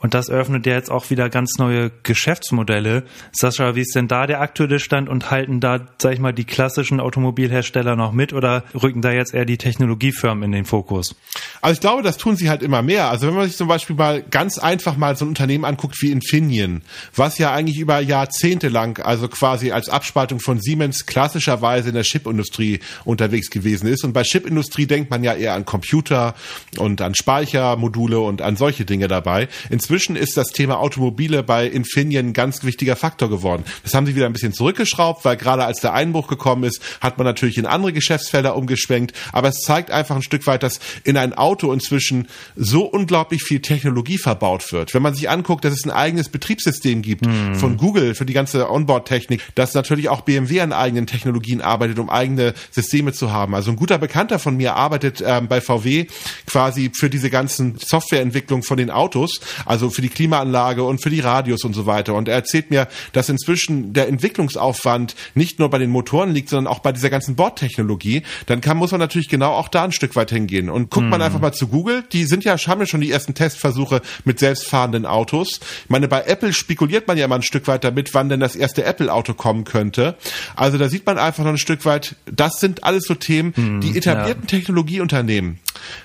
Und 0.01 0.13
das 0.13 0.29
eröffnet 0.29 0.65
ja 0.65 0.73
jetzt 0.73 0.89
auch 0.89 1.09
wieder 1.09 1.29
ganz 1.29 1.57
neue 1.57 1.91
Geschäftsmodelle. 2.03 3.03
Sascha, 3.33 3.75
wie 3.75 3.81
ist 3.81 3.95
denn 3.95 4.07
da 4.07 4.27
der 4.27 4.39
aktuelle 4.39 4.79
Stand 4.79 5.09
und 5.09 5.29
halten 5.29 5.59
da, 5.59 5.87
sag 6.01 6.13
ich 6.13 6.19
mal, 6.19 6.31
die 6.31 6.45
klassischen 6.45 7.01
Automobilhersteller 7.01 7.97
noch 7.97 8.13
mit 8.13 8.31
oder 8.31 8.63
rücken 8.73 9.01
da 9.01 9.11
jetzt 9.11 9.33
eher 9.33 9.45
die 9.45 9.57
Technologiefirmen 9.57 10.43
in 10.43 10.51
den 10.53 10.65
Fokus? 10.65 11.15
Also 11.61 11.73
ich 11.73 11.81
glaube, 11.81 12.01
das 12.01 12.17
tun 12.17 12.37
sie 12.37 12.49
halt 12.49 12.63
immer 12.63 12.81
mehr. 12.81 13.09
Also 13.09 13.27
wenn 13.27 13.35
man 13.35 13.47
sich 13.47 13.57
zum 13.57 13.67
Beispiel 13.67 13.95
mal 13.95 14.21
ganz 14.21 14.57
einfach 14.57 14.95
mal 14.95 15.17
so 15.17 15.25
ein 15.25 15.29
Unternehmen 15.29 15.65
anguckt 15.65 16.01
wie 16.01 16.11
Infineon, 16.11 16.81
was 17.13 17.37
ja 17.37 17.51
eigentlich 17.51 17.77
über 17.77 17.99
Jahrzehnte 17.99 18.69
lang, 18.69 19.03
also 19.03 19.27
quasi 19.27 19.71
als 19.71 19.89
Abspaltung 19.89 20.39
von 20.39 20.61
Siemens 20.61 21.07
klassischerweise 21.07 21.89
in 21.89 21.95
der 21.95 22.03
Chipindustrie 22.03 22.79
unterwegs 23.03 23.49
gewesen 23.49 23.87
ist. 23.87 24.05
Und 24.05 24.13
bei 24.13 24.23
Chipindustrie 24.23 24.85
denkt 24.85 25.09
man 25.09 25.25
ja 25.25 25.33
eher 25.33 25.55
an 25.55 25.65
Computer 25.65 26.35
und 26.77 27.01
an 27.01 27.15
Speichermodule 27.15 28.19
und 28.19 28.41
an 28.41 28.55
solche 28.55 28.85
Dinge 28.85 29.09
dabei. 29.09 29.49
Inzwischen 29.69 29.88
inzwischen 29.89 30.15
ist 30.15 30.37
das 30.37 30.49
Thema 30.49 30.77
Automobile 30.77 31.41
bei 31.41 31.65
Infineon 31.65 32.27
ein 32.27 32.33
ganz 32.33 32.63
wichtiger 32.63 32.95
Faktor 32.95 33.27
geworden. 33.27 33.63
Das 33.81 33.95
haben 33.95 34.05
sie 34.05 34.15
wieder 34.15 34.27
ein 34.27 34.33
bisschen 34.33 34.53
zurückgeschraubt, 34.53 35.25
weil 35.25 35.35
gerade 35.35 35.65
als 35.65 35.81
der 35.81 35.93
Einbruch 35.93 36.27
gekommen 36.27 36.63
ist, 36.63 36.79
hat 37.01 37.17
man 37.17 37.25
natürlich 37.25 37.57
in 37.57 37.65
andere 37.65 37.91
Geschäftsfelder 37.91 38.55
umgeschwenkt. 38.55 39.15
Aber 39.31 39.47
es 39.47 39.61
zeigt 39.61 39.89
einfach 39.89 40.15
ein 40.15 40.21
Stück 40.21 40.45
weit, 40.45 40.61
dass 40.61 40.79
in 41.05 41.17
ein 41.17 41.33
Auto 41.33 41.73
inzwischen 41.73 42.27
so 42.55 42.83
unglaublich 42.83 43.41
viel 43.41 43.61
Technologie 43.61 44.19
verbaut 44.19 44.71
wird. 44.71 44.93
Wenn 44.93 45.01
man 45.01 45.15
sich 45.15 45.27
anguckt, 45.27 45.65
dass 45.65 45.73
es 45.73 45.85
ein 45.85 45.91
eigenes 45.91 46.29
Betriebssystem 46.29 47.01
gibt 47.01 47.25
hm. 47.25 47.55
von 47.55 47.77
Google 47.77 48.13
für 48.13 48.27
die 48.27 48.33
ganze 48.33 48.69
Onboard-Technik, 48.69 49.41
dass 49.55 49.73
natürlich 49.73 50.09
auch 50.09 50.21
BMW 50.21 50.61
an 50.61 50.71
eigenen 50.71 51.07
Technologien 51.07 51.61
arbeitet, 51.61 51.97
um 51.97 52.11
eigene 52.11 52.53
Systeme 52.69 53.11
zu 53.11 53.31
haben. 53.31 53.55
Also 53.55 53.71
ein 53.71 53.75
guter 53.75 53.97
Bekannter 53.97 54.37
von 54.37 54.55
mir 54.55 54.75
arbeitet 54.75 55.23
ähm, 55.25 55.47
bei 55.47 55.61
VW 55.61 56.05
quasi 56.45 56.91
für 56.93 57.09
diese 57.09 57.31
ganzen 57.31 57.79
Softwareentwicklung 57.79 58.61
von 58.61 58.77
den 58.77 58.91
Autos. 58.91 59.39
Also 59.65 59.78
also 59.79 59.89
für 59.89 60.01
die 60.01 60.09
Klimaanlage 60.09 60.83
und 60.83 61.01
für 61.01 61.09
die 61.09 61.21
Radios 61.21 61.63
und 61.63 61.73
so 61.73 61.85
weiter. 61.85 62.13
Und 62.13 62.27
er 62.27 62.35
erzählt 62.35 62.69
mir, 62.69 62.89
dass 63.13 63.29
inzwischen 63.29 63.93
der 63.93 64.09
Entwicklungsaufwand 64.09 65.15
nicht 65.35 65.59
nur 65.59 65.69
bei 65.69 65.77
den 65.77 65.89
Motoren 65.89 66.31
liegt, 66.31 66.49
sondern 66.49 66.71
auch 66.71 66.79
bei 66.79 66.91
dieser 66.91 67.09
ganzen 67.09 67.37
Bordtechnologie. 67.37 68.23
Dann 68.45 68.59
kann, 68.59 68.75
muss 68.75 68.91
man 68.91 68.99
natürlich 68.99 69.29
genau 69.29 69.53
auch 69.53 69.69
da 69.69 69.85
ein 69.85 69.93
Stück 69.93 70.17
weit 70.17 70.31
hingehen. 70.31 70.69
Und 70.69 70.89
guckt 70.89 71.05
hm. 71.05 71.09
man 71.09 71.21
einfach 71.21 71.39
mal 71.39 71.53
zu 71.53 71.69
Google, 71.69 72.03
die 72.11 72.25
sind 72.25 72.43
ja, 72.43 72.57
haben 72.57 72.81
ja 72.81 72.87
schon 72.87 72.99
die 72.99 73.09
ersten 73.09 73.33
Testversuche 73.33 74.01
mit 74.25 74.39
selbstfahrenden 74.39 75.05
Autos. 75.05 75.61
Ich 75.85 75.89
meine, 75.89 76.09
bei 76.09 76.23
Apple 76.23 76.51
spekuliert 76.51 77.07
man 77.07 77.17
ja 77.17 77.23
immer 77.23 77.35
ein 77.35 77.43
Stück 77.43 77.67
weit 77.67 77.85
damit, 77.85 78.13
wann 78.13 78.27
denn 78.27 78.41
das 78.41 78.57
erste 78.57 78.83
Apple-Auto 78.83 79.33
kommen 79.33 79.63
könnte. 79.63 80.15
Also 80.57 80.77
da 80.77 80.89
sieht 80.89 81.05
man 81.05 81.17
einfach 81.17 81.45
noch 81.45 81.51
ein 81.51 81.57
Stück 81.57 81.85
weit, 81.85 82.15
das 82.25 82.59
sind 82.59 82.83
alles 82.83 83.05
so 83.07 83.15
Themen, 83.15 83.53
hm, 83.55 83.79
die 83.79 83.97
etablierten 83.97 84.43
ja. 84.43 84.47
Technologieunternehmen 84.47 85.59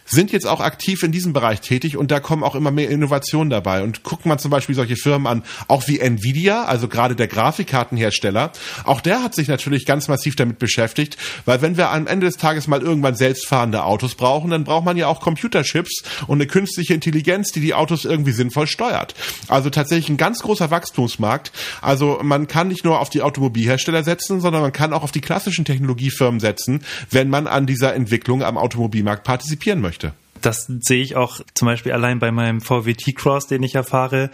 sind 0.05 0.33
jetzt 0.33 0.47
auch 0.47 0.61
aktiv 0.61 1.03
in 1.03 1.13
diesem 1.13 1.33
Bereich 1.33 1.61
tätig 1.61 1.97
und 1.97 2.11
da 2.11 2.21
kommen 2.21 2.43
auch 2.43 2.55
immer 2.55 2.71
mehr 2.71 2.91
Innovationen 2.91 3.51
dabei. 3.51 3.83
Und 3.83 4.03
guckt 4.03 4.27
man 4.27 4.39
zum 4.39 4.51
Beispiel 4.51 4.75
solche 4.75 4.97
Firmen 4.97 5.27
an, 5.27 5.43
auch 5.69 5.89
wie 5.89 6.01
Nvidia, 6.01 6.65
also 6.65 6.89
gerade 6.89 7.17
der 7.17 7.29
Grafikkartenhersteller, 7.29 8.53
auch 8.85 9.01
der 9.01 9.23
hat 9.23 9.35
sich 9.35 9.49
natürlich 9.49 9.87
ganz 9.87 10.09
massiv 10.09 10.37
damit 10.37 10.59
beschäftigt, 10.59 11.17
weil 11.45 11.63
wenn 11.63 11.77
wir 11.77 11.91
am 11.91 12.07
Ende 12.07 12.27
des 12.27 12.37
Tages 12.37 12.67
mal 12.67 12.83
irgendwann 12.83 13.15
selbstfahrende 13.15 13.85
Autos 13.85 14.15
brauchen, 14.15 14.51
dann 14.51 14.65
braucht 14.65 14.85
man 14.85 14.97
ja 14.97 15.07
auch 15.07 15.21
Computerchips 15.21 16.03
und 16.27 16.39
eine 16.39 16.47
künstliche 16.47 16.95
Intelligenz, 16.95 17.53
die 17.53 17.61
die 17.61 17.75
Autos 17.75 18.05
irgendwie 18.05 18.33
sinnvoll 18.33 18.67
steuert. 18.67 19.15
Also 19.49 19.71
tatsächlich 19.71 20.09
ein 20.09 20.17
ganz 20.17 20.41
großer 20.41 20.71
Wachstumsmarkt. 20.71 21.53
Also 21.81 22.21
man 22.23 22.47
kann 22.47 22.69
nicht 22.69 22.85
nur 22.85 23.01
auf 23.01 23.11
die 23.11 23.23
Automobilhersteller 23.23 24.05
setzen, 24.05 24.41
sondern 24.41 24.63
man 24.63 24.73
kann 24.73 24.93
auch 24.93 25.03
auf 25.03 25.13
die 25.13 25.21
klassischen 25.21 25.65
Technologiefirmen 25.65 26.41
setzen, 26.41 26.85
wenn 27.11 27.29
man 27.29 27.47
an 27.47 27.67
dieser 27.67 27.95
Entwicklung 27.95 28.43
am 28.43 28.59
Automobilmarkt 28.59 29.25
partizipieren 29.65 29.81
möchte. 29.81 30.13
Das 30.43 30.67
sehe 30.81 31.03
ich 31.03 31.17
auch 31.17 31.41
zum 31.55 31.67
Beispiel 31.67 31.93
allein 31.93 32.19
bei 32.19 32.31
meinem 32.31 32.61
VW 32.61 32.93
T-Cross, 32.93 33.47
den 33.47 33.63
ich 33.63 33.75
erfahre 33.77 34.31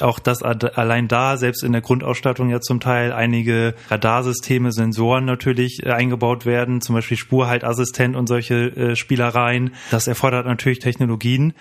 auch 0.00 0.18
dass 0.18 0.42
allein 0.42 1.08
da, 1.08 1.36
selbst 1.36 1.64
in 1.64 1.72
der 1.72 1.80
Grundausstattung 1.80 2.48
ja 2.48 2.60
zum 2.60 2.80
Teil 2.80 3.12
einige 3.12 3.74
Radarsysteme, 3.88 4.72
Sensoren 4.72 5.24
natürlich 5.24 5.84
äh, 5.84 5.90
eingebaut 5.90 6.46
werden, 6.46 6.80
zum 6.80 6.94
Beispiel 6.94 7.16
Spurhaltassistent 7.16 8.14
und 8.14 8.28
solche 8.28 8.54
äh, 8.76 8.96
Spielereien. 8.96 9.74
Das 9.90 10.06
erfordert 10.06 10.46
natürlich 10.46 10.78
Technologien. 10.78 11.54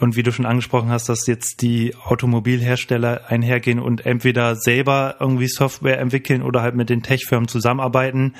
Und 0.00 0.16
wie 0.16 0.22
du 0.22 0.32
schon 0.32 0.46
angesprochen 0.46 0.88
hast, 0.88 1.08
dass 1.08 1.26
jetzt 1.26 1.62
die 1.62 1.94
Automobilhersteller 2.04 3.22
einhergehen 3.28 3.78
und 3.78 4.06
entweder 4.06 4.56
selber 4.56 5.16
irgendwie 5.20 5.48
Software 5.48 5.98
entwickeln 5.98 6.42
oder 6.42 6.62
halt 6.62 6.74
mit 6.74 6.88
den 6.88 7.02
Tech-Firmen 7.02 7.48
zusammenarbeiten 7.48 8.34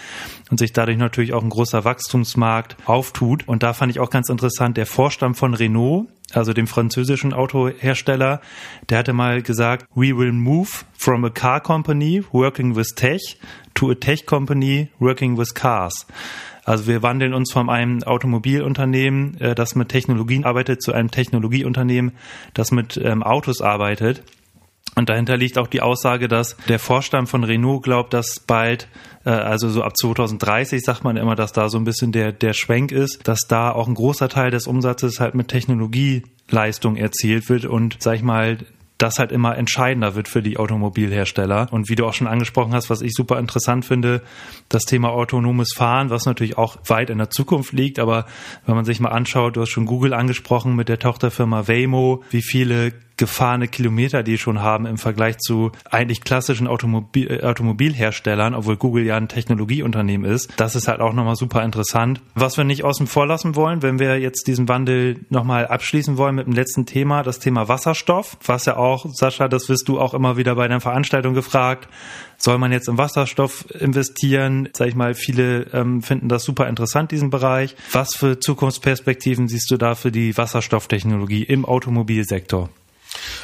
und 0.50 0.58
sich 0.58 0.72
dadurch 0.72 0.98
natürlich 0.98 1.34
auch 1.34 1.42
ein 1.42 1.50
großer 1.50 1.84
Wachstumsmarkt 1.84 2.76
auftut. 2.86 3.46
Und 3.46 3.62
da 3.62 3.74
fand 3.74 3.90
ich 3.90 4.00
auch 4.00 4.10
ganz 4.10 4.28
interessant, 4.28 4.76
der 4.76 4.86
Vorstand 4.86 5.36
von 5.36 5.54
Renault, 5.54 6.06
also 6.32 6.52
dem 6.52 6.66
französischen 6.66 7.32
Autohersteller, 7.32 8.40
der 8.88 8.98
hatte 8.98 9.12
mal 9.12 9.42
gesagt, 9.42 9.86
we 9.94 10.16
will 10.16 10.32
move 10.32 10.84
from 10.96 11.24
a 11.24 11.30
car 11.30 11.60
company 11.60 12.24
working 12.32 12.74
with 12.74 12.94
tech 12.94 13.38
to 13.74 13.90
a 13.90 13.94
tech 13.94 14.26
company 14.26 14.88
working 14.98 15.38
with 15.38 15.54
cars. 15.54 16.06
Also 16.64 16.88
wir 16.88 17.02
wandeln 17.02 17.32
uns 17.32 17.52
von 17.52 17.70
einem 17.70 18.02
Automobilunternehmen, 18.02 19.40
äh, 19.40 19.54
das 19.54 19.76
mit 19.76 19.88
Technologien 19.88 20.44
arbeitet, 20.44 20.82
zu 20.82 20.92
einem 20.92 21.12
Technologieunternehmen, 21.12 22.12
das 22.54 22.72
mit 22.72 22.96
ähm, 22.96 23.22
Autos 23.22 23.60
arbeitet. 23.60 24.24
Und 24.96 25.08
dahinter 25.08 25.36
liegt 25.36 25.58
auch 25.58 25.68
die 25.68 25.82
Aussage, 25.82 26.26
dass 26.26 26.56
der 26.68 26.78
Vorstand 26.78 27.28
von 27.28 27.44
Renault 27.44 27.84
glaubt, 27.84 28.14
dass 28.14 28.40
bald, 28.40 28.88
also 29.30 29.68
so 29.68 29.82
ab 29.82 29.96
2030 29.96 30.82
sagt 30.84 31.02
man 31.02 31.16
immer, 31.16 31.34
dass 31.34 31.52
da 31.52 31.68
so 31.68 31.78
ein 31.78 31.84
bisschen 31.84 32.12
der, 32.12 32.32
der 32.32 32.52
Schwenk 32.52 32.92
ist, 32.92 33.26
dass 33.26 33.40
da 33.48 33.72
auch 33.72 33.88
ein 33.88 33.94
großer 33.94 34.28
Teil 34.28 34.50
des 34.50 34.66
Umsatzes 34.66 35.18
halt 35.18 35.34
mit 35.34 35.48
Technologieleistung 35.48 36.96
erzielt 36.96 37.48
wird 37.48 37.64
und, 37.64 37.96
sag 38.00 38.16
ich 38.16 38.22
mal, 38.22 38.58
das 38.98 39.18
halt 39.18 39.32
immer 39.32 39.58
entscheidender 39.58 40.14
wird 40.14 40.28
für 40.28 40.42
die 40.42 40.56
Automobilhersteller. 40.56 41.68
Und 41.70 41.90
wie 41.90 41.96
du 41.96 42.06
auch 42.06 42.14
schon 42.14 42.26
angesprochen 42.26 42.72
hast, 42.72 42.88
was 42.88 43.02
ich 43.02 43.12
super 43.14 43.38
interessant 43.38 43.84
finde, 43.84 44.22
das 44.68 44.84
Thema 44.84 45.10
autonomes 45.10 45.72
Fahren, 45.74 46.08
was 46.08 46.24
natürlich 46.24 46.56
auch 46.56 46.78
weit 46.86 47.10
in 47.10 47.18
der 47.18 47.28
Zukunft 47.28 47.72
liegt. 47.72 47.98
Aber 47.98 48.26
wenn 48.64 48.74
man 48.74 48.84
sich 48.84 49.00
mal 49.00 49.10
anschaut, 49.10 49.56
du 49.56 49.60
hast 49.60 49.70
schon 49.70 49.86
Google 49.86 50.14
angesprochen 50.14 50.76
mit 50.76 50.88
der 50.88 50.98
Tochterfirma 50.98 51.68
Waymo, 51.68 52.22
wie 52.30 52.42
viele 52.42 52.92
gefahrene 53.16 53.68
Kilometer 53.68 54.22
die 54.22 54.38
schon 54.38 54.60
haben 54.60 54.86
im 54.86 54.98
Vergleich 54.98 55.38
zu 55.38 55.72
eigentlich 55.90 56.20
klassischen 56.20 56.66
Automobil, 56.66 57.30
äh, 57.30 57.42
Automobilherstellern, 57.44 58.54
obwohl 58.54 58.76
Google 58.76 59.04
ja 59.04 59.16
ein 59.16 59.28
Technologieunternehmen 59.28 60.30
ist. 60.30 60.52
Das 60.56 60.74
ist 60.74 60.88
halt 60.88 61.00
auch 61.00 61.12
nochmal 61.12 61.36
super 61.36 61.62
interessant. 61.62 62.20
Was 62.34 62.56
wir 62.56 62.64
nicht 62.64 62.84
außen 62.84 63.06
vor 63.06 63.26
lassen 63.26 63.54
wollen, 63.54 63.82
wenn 63.82 63.98
wir 63.98 64.18
jetzt 64.18 64.46
diesen 64.46 64.68
Wandel 64.68 65.24
nochmal 65.30 65.66
abschließen 65.66 66.16
wollen 66.16 66.34
mit 66.34 66.46
dem 66.46 66.52
letzten 66.52 66.86
Thema, 66.86 67.22
das 67.22 67.38
Thema 67.38 67.68
Wasserstoff, 67.68 68.36
was 68.44 68.66
ja 68.66 68.76
auch, 68.76 69.06
Sascha, 69.12 69.48
das 69.48 69.68
wirst 69.68 69.88
du 69.88 69.98
auch 70.00 70.14
immer 70.14 70.36
wieder 70.36 70.54
bei 70.56 70.68
deiner 70.68 70.80
Veranstaltung 70.80 71.34
gefragt, 71.34 71.88
soll 72.38 72.58
man 72.58 72.72
jetzt 72.72 72.88
in 72.88 72.98
Wasserstoff 72.98 73.64
investieren? 73.70 74.68
Sag 74.74 74.88
ich 74.88 74.94
mal, 74.94 75.14
viele 75.14 75.68
ähm, 75.72 76.02
finden 76.02 76.28
das 76.28 76.44
super 76.44 76.68
interessant, 76.68 77.10
diesen 77.10 77.30
Bereich. 77.30 77.76
Was 77.92 78.14
für 78.14 78.38
Zukunftsperspektiven 78.38 79.48
siehst 79.48 79.70
du 79.70 79.76
da 79.76 79.94
für 79.94 80.12
die 80.12 80.36
Wasserstofftechnologie 80.36 81.44
im 81.44 81.64
Automobilsektor? 81.64 82.68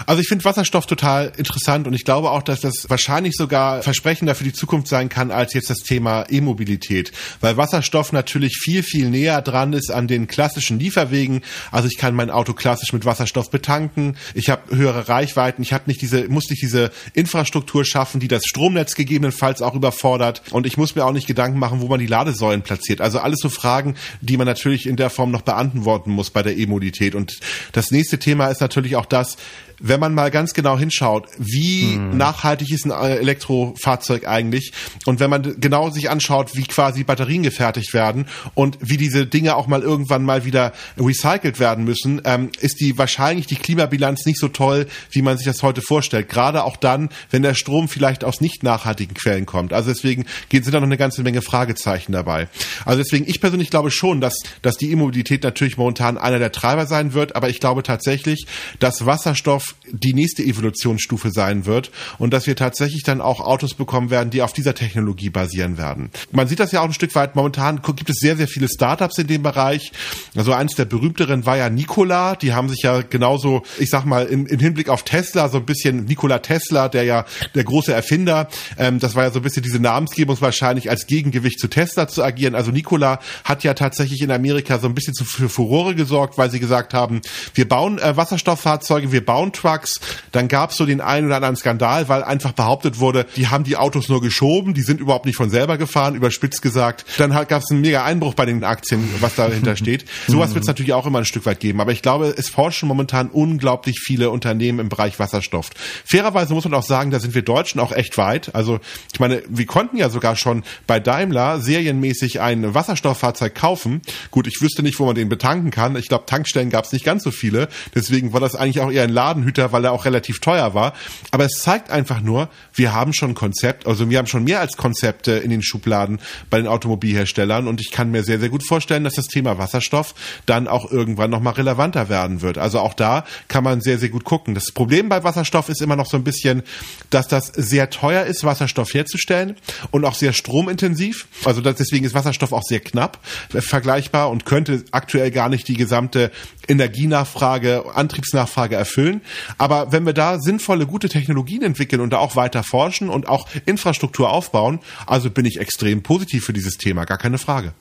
Also 0.07 0.21
ich 0.21 0.29
finde 0.29 0.45
Wasserstoff 0.45 0.87
total 0.87 1.33
interessant 1.37 1.87
und 1.87 1.95
ich 1.95 2.05
glaube 2.05 2.31
auch, 2.31 2.43
dass 2.43 2.61
das 2.61 2.89
wahrscheinlich 2.89 3.35
sogar 3.37 3.83
versprechender 3.83 4.35
für 4.35 4.45
die 4.45 4.53
Zukunft 4.53 4.89
sein 4.89 5.09
kann 5.09 5.31
als 5.31 5.55
jetzt 5.55 5.71
das 5.71 5.79
Thema 5.79 6.25
E-Mobilität, 6.29 7.13
weil 7.41 7.57
Wasserstoff 7.57 8.13
natürlich 8.13 8.59
viel, 8.63 8.83
viel 8.83 9.11
näher 9.11 9.43
dran 9.43 9.73
ist 9.73 9.91
an 9.91 10.09
den 10.09 10.27
klassischen 10.27 10.79
Lieferwegen. 10.79 11.43
Also 11.71 11.89
ich 11.89 11.97
kann 11.97 12.15
mein 12.15 12.31
Auto 12.31 12.53
klassisch 12.53 12.93
mit 12.93 13.05
Wasserstoff 13.05 13.51
betanken, 13.51 14.17
ich 14.35 14.51
habe 14.51 14.77
höhere 14.77 15.09
Reichweiten, 15.09 15.63
ich 15.63 15.73
habe 15.73 15.85
nicht 15.87 16.01
diese, 16.01 16.29
muss 16.29 16.49
nicht 16.51 16.63
diese 16.63 16.91
Infrastruktur 17.15 17.85
schaffen, 17.85 18.21
die 18.21 18.29
das 18.29 18.45
Stromnetz 18.47 18.95
gegebenenfalls 18.95 19.63
auch 19.63 19.75
überfordert 19.75 20.43
und 20.51 20.67
ich 20.67 20.77
muss 20.77 20.95
mir 20.95 21.05
auch 21.05 21.13
nicht 21.13 21.27
Gedanken 21.27 21.59
machen, 21.59 21.81
wo 21.81 21.89
man 21.89 22.01
die 22.01 22.07
Ladesäulen 22.07 22.63
platziert. 22.63 23.01
Also 23.01 23.19
alles 23.19 23.41
so 23.41 23.49
Fragen, 23.49 23.95
die 24.21 24.37
man 24.37 24.47
natürlich 24.47 24.87
in 24.87 24.97
der 24.97 25.11
Form 25.11 25.31
noch 25.31 25.43
beantworten 25.43 26.11
muss 26.11 26.31
bei 26.31 26.43
der 26.43 26.57
E-Mobilität. 26.57 27.15
Und 27.15 27.39
das 27.73 27.91
nächste 27.91 28.19
Thema 28.19 28.49
ist 28.49 28.61
natürlich 28.61 28.97
auch 28.97 29.07
das, 29.07 29.37
wenn 29.83 30.01
man 30.01 30.15
mal 30.15 30.31
ganz 30.31 30.55
genau 30.55 30.79
hinschaut, 30.79 31.27
wie 31.39 31.95
hm. 31.95 32.17
nachhaltig 32.17 32.71
ist 32.71 32.87
ein 32.87 32.91
äh, 32.91 33.17
Elektrofahrzeug 33.17 34.27
eigentlich 34.27 34.73
und 35.07 35.21
wenn 35.21 35.31
man 35.31 35.61
genau 35.61 35.91
sich 35.91 36.09
anschaut, 36.09 36.55
wie 36.55 36.63
quasi 36.63 37.05
Batterien 37.05 37.43
gefertigt 37.43 37.93
werden 37.93 38.27
und 38.55 38.79
wie 38.81 38.97
diese 38.97 39.27
Dinge 39.27 39.57
auch 39.57 39.67
mal 39.67 39.83
irgendwann 39.83 40.25
mal 40.25 40.45
wieder 40.45 40.73
recycelt 40.97 41.59
werden 41.59 41.85
müssen, 41.85 42.23
ähm, 42.25 42.51
ist 42.61 42.81
die 42.81 42.97
wahrscheinlich 42.97 43.47
die 43.47 43.57
Klimabilanz 43.57 44.25
nicht 44.25 44.39
so 44.39 44.49
toll, 44.49 44.87
wie 45.11 45.23
man 45.23 45.37
sich 45.37 45.47
das 45.47 45.63
heute 45.63 45.83
vorstellt. 45.83 46.29
Gerade 46.29 46.65
auch 46.65 46.77
dann, 46.77 47.09
wenn 47.31 47.43
der 47.43 47.55
Strom 47.55 47.89
vielleicht 47.89 48.25
aus 48.25 48.41
nicht 48.41 48.63
nachhaltigen 48.63 49.15
Quellen 49.15 49.47
kommt. 49.47 49.73
Also 49.73 49.91
deswegen 49.91 50.27
sind 50.51 50.73
da 50.73 50.81
noch 50.81 50.87
eine 50.87 50.97
ganze 50.97 51.23
Menge 51.23 51.43
Fragezeichen 51.43 52.13
dabei. 52.13 52.49
Also 52.85 53.03
deswegen, 53.03 53.29
ich 53.29 53.41
persönlich 53.41 53.71
glaube 53.71 53.91
schon, 53.91 54.21
dass, 54.21 54.35
dass 54.63 54.77
die 54.77 54.91
E-Mobilität 54.91 55.43
natürlich 55.43 55.77
momentan 55.77 56.19
einer 56.19 56.39
der 56.39 56.53
Treiber 56.53 56.87
sein 56.87 57.13
wird, 57.15 57.37
aber 57.37 57.49
ich 57.49 57.61
glaube 57.61 57.83
tatsächlich, 57.83 58.47
dass 58.79 59.07
Wasserstoff 59.07 59.72
die 59.91 60.15
nächste 60.15 60.43
Evolutionsstufe 60.43 61.31
sein 61.31 61.67
wird 61.67 61.91
und 62.19 62.33
dass 62.33 62.47
wir 62.47 62.57
tatsächlich 62.57 63.03
dann 63.03 63.21
auch 63.21 63.41
Autos 63.41 63.75
bekommen 63.75 64.11
werden, 64.11 64.31
die 64.31 64.43
auf 64.43 64.53
dieser 64.53 64.75
Technologie 64.75 65.31
basieren 65.31 65.77
werden. 65.79 66.11
Man 66.31 66.49
sieht 66.49 66.61
das 66.61 66.73
ja 66.73 66.81
auch 66.81 66.85
ein 66.85 66.93
Stück 66.93 67.15
weit. 67.15 67.37
Momentan 67.37 67.83
gibt 67.83 68.09
es 68.09 68.17
sehr, 68.19 68.37
sehr 68.37 68.49
viele 68.49 68.69
Startups 68.69 69.19
in 69.19 69.27
dem 69.27 69.43
Bereich. 69.43 69.93
Also 70.35 70.53
eines 70.53 70.75
der 70.75 70.85
berühmteren 70.85 71.47
war 71.47 71.57
ja 71.57 71.69
Nikola. 71.69 72.37
Die 72.37 72.53
haben 72.53 72.69
sich 72.69 72.83
ja 72.83 73.03
genauso, 73.03 73.63
ich 73.79 73.91
sag 73.91 74.05
mal, 74.05 74.27
im, 74.27 74.47
im 74.47 74.61
Hinblick 74.61 74.89
auf 74.89 75.03
Tesla 75.03 75.49
so 75.49 75.59
ein 75.59 75.67
bisschen 75.67 76.05
Nikola 76.05 76.39
Tesla, 76.39 76.89
der 76.89 77.05
ja 77.05 77.25
der 77.55 77.65
große 77.65 77.93
Erfinder, 77.93 78.49
ähm, 78.79 78.99
das 78.99 79.15
war 79.15 79.25
ja 79.25 79.31
so 79.31 79.41
ein 79.41 79.43
bisschen 79.43 79.63
diese 79.63 79.79
Namensgebung 79.79 80.41
wahrscheinlich 80.41 80.91
als 80.91 81.07
Gegengewicht 81.07 81.59
zu 81.59 81.69
Tesla 81.69 82.09
zu 82.09 82.23
agieren. 82.23 82.55
Also 82.55 82.71
Nikola 82.71 83.21
hat 83.45 83.65
ja 83.65 83.75
tatsächlich 83.75 84.23
in 84.23 84.31
Amerika 84.31 84.79
so 84.79 84.87
ein 84.87 84.95
bisschen 84.95 85.15
für 85.15 85.49
Furore 85.49 85.95
gesorgt, 85.95 86.39
weil 86.39 86.51
sie 86.51 86.61
gesagt 86.61 86.95
haben, 86.95 87.21
wir 87.55 87.69
bauen 87.69 87.99
äh, 87.99 88.17
Wasserstofffahrzeuge, 88.17 89.13
wir 89.13 89.25
bauen 89.25 89.53
Trucks. 89.63 90.01
Dann 90.33 90.49
gab 90.49 90.71
es 90.71 90.77
so 90.77 90.87
den 90.87 91.01
einen 91.01 91.27
oder 91.27 91.37
anderen 91.37 91.57
Skandal, 91.57 92.09
weil 92.09 92.25
einfach 92.25 92.53
behauptet 92.53 92.99
wurde, 92.99 93.27
die 93.37 93.49
haben 93.49 93.65
die 93.65 93.77
Autos 93.77 94.09
nur 94.09 94.21
geschoben, 94.21 94.75
die 94.75 94.83
sind 94.83 95.01
überhaupt 95.01 95.27
nicht 95.27 95.37
von 95.37 95.51
selber 95.51 95.79
gefahren, 95.79 96.15
überspitzt 96.15 96.63
gesagt. 96.63 97.05
Dann 97.19 97.31
gab 97.31 97.63
es 97.63 97.71
einen 97.71 97.81
mega 97.81 98.05
Einbruch 98.05 98.35
bei 98.35 98.45
den 98.45 98.65
Aktien, 98.65 99.09
was 99.21 99.37
dahinter 99.37 99.77
steht. 99.83 100.05
Sowas 100.27 100.55
wird 100.55 100.65
es 100.65 100.69
natürlich 100.69 100.93
auch 100.93 101.07
immer 101.07 101.21
ein 101.21 101.25
Stück 101.25 101.47
weit 101.47 101.61
geben. 101.61 101.81
Aber 101.81 101.93
ich 101.93 102.03
glaube, 102.03 102.35
es 102.37 102.49
forschen 102.49 102.89
momentan 102.89 103.29
unglaublich 103.29 104.01
viele 104.05 104.31
Unternehmen 104.31 104.81
im 104.81 104.89
Bereich 104.89 105.19
Wasserstoff. 105.19 105.71
Fairerweise 106.05 106.55
muss 106.55 106.65
man 106.65 106.75
auch 106.75 106.83
sagen, 106.83 107.11
da 107.11 107.21
sind 107.21 107.35
wir 107.35 107.43
Deutschen 107.43 107.81
auch 107.81 107.93
echt 107.93 108.19
weit. 108.19 108.55
Also 108.55 108.81
ich 109.13 109.21
meine, 109.21 109.43
wir 109.49 109.67
konnten 109.67 109.97
ja 109.97 110.11
sogar 110.11 110.37
schon 110.37 110.65
bei 110.87 110.99
Daimler 110.99 111.61
serienmäßig 111.61 112.41
ein 112.41 112.75
Wasserstofffahrzeug 112.75 113.55
kaufen. 113.55 114.03
Gut, 114.31 114.47
ich 114.47 114.61
wüsste 114.61 114.83
nicht, 114.83 114.99
wo 114.99 115.07
man 115.07 115.15
den 115.15 115.29
betanken 115.29 115.71
kann. 115.71 115.97
Ich 115.97 116.09
glaube, 116.09 116.27
Tankstellen 116.27 116.71
gab 116.71 116.85
es 116.85 116.93
nicht 116.93 117.05
ganz 117.05 117.23
so 117.23 117.31
viele. 117.31 117.69
Deswegen 117.95 118.33
war 118.33 118.41
das 118.41 118.55
eigentlich 118.55 118.81
auch 118.81 118.91
eher 118.91 119.05
ein 119.05 119.11
Ladenhüter 119.11 119.52
Computer, 119.53 119.73
weil 119.73 119.85
er 119.85 119.93
auch 119.93 120.05
relativ 120.05 120.41
teuer 120.41 120.75
war. 120.75 120.95
Aber 121.31 121.45
es 121.45 121.59
zeigt 121.59 121.91
einfach 121.91 122.21
nur, 122.21 122.49
wir 122.75 122.93
haben 122.95 123.13
schon 123.13 123.35
Konzept, 123.35 123.87
also 123.87 124.09
wir 124.09 124.19
haben 124.19 124.27
schon 124.27 124.45
mehr 124.45 124.61
als 124.61 124.77
Konzepte 124.77 125.33
in 125.33 125.51
den 125.51 125.63
Schubladen 125.63 126.21
bei 126.49 126.59
den 126.59 126.67
Automobilherstellern 126.67 127.69
und 127.69 127.81
ich 127.81 127.91
kann 127.91 128.11
mir 128.11 128.23
sehr, 128.23 128.41
sehr 128.41 128.49
gut 128.49 128.67
vorstellen, 128.67 129.05
dass 129.05 129.15
das 129.15 129.27
Thema 129.27 129.59
Wasserstoff 129.59 130.15
dann 130.47 130.69
auch 130.69 130.91
irgendwann 130.91 131.31
nochmal 131.31 131.55
relevanter 131.55 132.09
werden 132.09 132.41
wird. 132.41 132.57
Also 132.57 132.81
auch 132.81 132.95
da 132.95 133.25
kann 133.49 133.63
man 133.65 133.81
sehr, 133.81 133.99
sehr 133.99 134.09
gut 134.09 134.25
gucken. 134.25 134.55
Das 134.55 134.73
Problem 134.73 135.09
bei 135.09 135.23
Wasserstoff 135.23 135.69
ist 135.69 135.83
immer 135.83 135.97
noch 135.97 136.07
so 136.07 136.17
ein 136.17 136.25
bisschen, 136.25 136.63
dass 137.11 137.29
das 137.29 137.49
sehr 137.49 137.91
teuer 137.91 138.25
ist, 138.25 138.45
Wasserstoff 138.45 138.95
herzustellen 138.95 139.57
und 139.91 140.05
auch 140.05 140.15
sehr 140.15 140.33
stromintensiv. 140.33 141.27
Also 141.45 141.61
deswegen 141.61 142.05
ist 142.05 142.15
Wasserstoff 142.15 142.53
auch 142.53 142.63
sehr 142.63 142.81
knapp 142.81 143.19
vergleichbar 143.51 144.31
und 144.31 144.47
könnte 144.47 144.85
aktuell 144.93 145.31
gar 145.31 145.49
nicht 145.49 145.69
die 145.69 145.77
gesamte 145.77 146.31
Energienachfrage, 146.69 147.85
Antriebsnachfrage 147.95 148.77
erfüllen. 148.77 149.23
Aber 149.59 149.93
wenn 149.93 150.07
wir 150.07 150.13
da 150.13 150.39
sinnvolle, 150.39 150.87
gute 150.87 151.09
Technologien 151.09 151.63
entwickeln 151.63 152.01
und 152.01 152.13
da 152.13 152.19
auch 152.19 152.37
weiter 152.37 152.63
forschen 152.63 153.09
und 153.09 153.29
auch 153.29 153.49
Infrastruktur 153.67 154.31
aufbauen, 154.31 154.81
also 155.07 155.31
bin 155.31 155.45
ich 155.45 155.59
extrem 155.61 156.03
positiv 156.03 156.45
für 156.45 156.53
dieses 156.53 156.79
Thema, 156.79 157.05
gar 157.05 157.19
keine 157.19 157.39
Frage. 157.39 157.73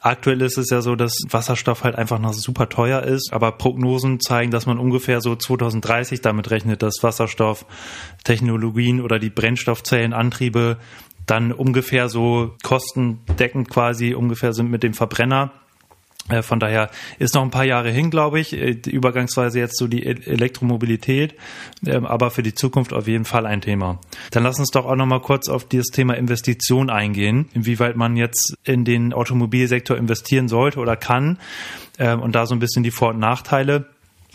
Aktuell 0.00 0.40
ist 0.42 0.58
es 0.58 0.70
ja 0.70 0.80
so, 0.80 0.94
dass 0.94 1.16
Wasserstoff 1.28 1.82
halt 1.84 1.96
einfach 1.96 2.18
noch 2.20 2.32
super 2.32 2.68
teuer 2.68 3.02
ist, 3.02 3.32
aber 3.32 3.52
Prognosen 3.52 4.20
zeigen, 4.20 4.50
dass 4.50 4.66
man 4.66 4.78
ungefähr 4.78 5.20
so 5.20 5.34
2030 5.34 6.20
damit 6.20 6.50
rechnet, 6.50 6.82
dass 6.82 7.02
Wasserstofftechnologien 7.02 9.00
oder 9.00 9.18
die 9.18 9.30
Brennstoffzellenantriebe 9.30 10.78
dann 11.26 11.52
ungefähr 11.52 12.08
so 12.08 12.56
kostendeckend 12.62 13.68
quasi 13.68 14.14
ungefähr 14.14 14.52
sind 14.52 14.70
mit 14.70 14.82
dem 14.82 14.94
Verbrenner 14.94 15.52
von 16.42 16.60
daher 16.60 16.90
ist 17.18 17.34
noch 17.34 17.42
ein 17.42 17.50
paar 17.50 17.64
Jahre 17.64 17.90
hin, 17.90 18.10
glaube 18.10 18.40
ich. 18.40 18.52
Äh, 18.52 18.76
Übergangsweise 18.86 19.58
jetzt 19.58 19.78
so 19.78 19.86
die 19.86 20.04
e- 20.04 20.26
Elektromobilität, 20.26 21.34
ähm, 21.86 22.06
aber 22.06 22.30
für 22.30 22.42
die 22.42 22.54
Zukunft 22.54 22.92
auf 22.92 23.08
jeden 23.08 23.24
Fall 23.24 23.46
ein 23.46 23.60
Thema. 23.60 23.98
Dann 24.30 24.42
lass 24.42 24.58
uns 24.58 24.70
doch 24.70 24.86
auch 24.86 24.96
noch 24.96 25.06
mal 25.06 25.20
kurz 25.20 25.48
auf 25.48 25.64
das 25.64 25.86
Thema 25.86 26.14
Investition 26.14 26.90
eingehen, 26.90 27.48
inwieweit 27.54 27.96
man 27.96 28.16
jetzt 28.16 28.56
in 28.64 28.84
den 28.84 29.12
Automobilsektor 29.12 29.96
investieren 29.96 30.48
sollte 30.48 30.80
oder 30.80 30.96
kann 30.96 31.38
ähm, 31.98 32.20
und 32.20 32.34
da 32.34 32.46
so 32.46 32.54
ein 32.54 32.58
bisschen 32.58 32.82
die 32.82 32.90
Vor- 32.90 33.10
und 33.10 33.18
Nachteile. 33.18 33.86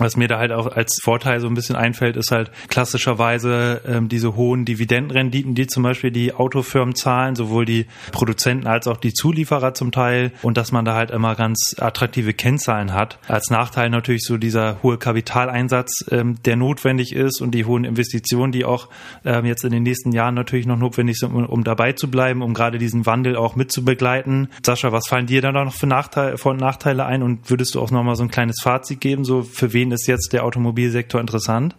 Was 0.04 0.18
mir 0.18 0.28
da 0.28 0.38
halt 0.38 0.52
auch 0.52 0.68
als 0.68 1.00
Vorteil 1.02 1.40
so 1.40 1.48
ein 1.48 1.54
bisschen 1.54 1.78
einfällt, 1.78 2.18
ist 2.18 2.30
halt 2.30 2.52
klassischerweise 2.68 3.80
ähm, 3.88 4.10
diese 4.10 4.36
hohen 4.36 4.66
Dividendenrenditen, 4.66 5.56
die 5.56 5.66
zum 5.66 5.82
Beispiel 5.84 6.12
die 6.12 6.34
Autofirmen 6.34 6.94
zahlen, 6.94 7.38
sowohl 7.38 7.64
die 7.64 7.86
Produzenten 8.12 8.68
als 8.68 8.88
auch 8.88 8.98
die 8.98 9.14
Zulieferer 9.14 9.74
zum 9.74 9.94
Teil 9.94 10.34
und 10.42 10.58
dass 10.58 10.74
man 10.74 10.84
da 10.84 10.96
halt 10.96 11.10
immer 11.12 11.36
ganz 11.36 11.78
attraktive 11.80 12.34
Kennzahlen 12.34 12.92
hat. 12.94 13.18
Als 13.30 13.50
Nachteil 13.50 13.90
natürlich 13.90 14.24
so 14.26 14.36
dieser 14.36 14.84
hohe 14.84 14.98
Kapitaleinsatz, 14.98 16.04
ähm, 16.12 16.36
der 16.44 16.58
notwendig 16.58 17.16
ist 17.16 17.42
und 17.42 17.52
die 17.52 17.64
hohen 17.64 17.86
Investitionen, 17.86 18.52
die 18.52 18.66
auch 18.66 18.90
ähm, 19.24 19.46
jetzt 19.46 19.64
in 19.64 19.72
den 19.72 19.84
nächsten 19.84 20.12
Jahren 20.12 20.36
natürlich 20.36 20.66
noch 20.66 20.78
notwendig 20.78 21.18
sind, 21.18 21.34
um, 21.34 21.46
um 21.46 21.64
dabei 21.64 21.94
zu 21.94 22.12
bleiben, 22.12 22.42
um 22.42 22.54
gerade 22.54 22.78
diesen 22.78 23.06
Wandel 23.06 23.38
auch 23.38 23.56
mitzubegleiten. 23.56 24.50
Sascha, 24.66 24.92
was 24.92 25.08
fallen 25.08 25.28
dir 25.28 25.42
da 25.42 25.54
noch 25.54 25.74
für 25.74 25.88
Nachteile, 25.88 26.36
und 26.44 26.60
Nachteile 26.60 27.06
ein 27.06 27.24
und 27.24 27.50
würdest 27.50 27.74
du 27.76 27.80
auch 27.80 27.90
nochmal 27.90 28.18
so 28.18 28.24
ein 28.24 28.30
kleines 28.30 28.58
Fazit 28.62 29.00
geben, 29.00 29.24
so 29.24 29.44
für 29.44 29.72
wen 29.72 29.93
ist 29.94 30.08
jetzt 30.08 30.34
der 30.34 30.44
Automobilsektor 30.44 31.22
interessant? 31.22 31.76